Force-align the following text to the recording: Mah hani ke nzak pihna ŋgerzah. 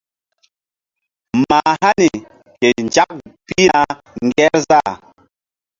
Mah 1.47 1.73
hani 1.81 2.09
ke 2.59 2.67
nzak 2.85 3.09
pihna 3.47 3.81
ŋgerzah. 4.27 4.89